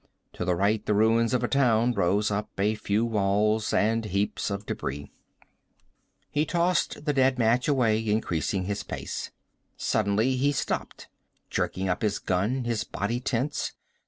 To 0.33 0.45
the 0.45 0.55
right 0.55 0.83
the 0.83 0.95
ruins 0.95 1.31
of 1.31 1.43
a 1.43 1.47
town 1.47 1.91
rose 1.93 2.31
up, 2.31 2.49
a 2.59 2.73
few 2.73 3.05
walls 3.05 3.71
and 3.71 4.03
heaps 4.03 4.49
of 4.49 4.65
debris. 4.65 5.11
He 6.31 6.43
tossed 6.43 7.05
the 7.05 7.13
dead 7.13 7.37
match 7.37 7.67
away, 7.67 8.09
increasing 8.09 8.63
his 8.63 8.81
pace. 8.81 9.29
Suddenly 9.77 10.37
he 10.37 10.53
stopped, 10.53 11.07
jerking 11.51 11.87
up 11.87 12.01
his 12.01 12.17
gun, 12.17 12.63
his 12.63 12.83
body 12.83 13.19
tense. 13.19 13.73